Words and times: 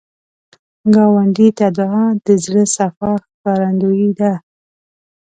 ګاونډي 0.93 1.47
ته 1.57 1.67
دعا، 1.77 2.05
د 2.25 2.27
زړه 2.43 2.63
صفا 2.75 3.11
ښکارندویي 3.27 4.09
ده 4.19 4.33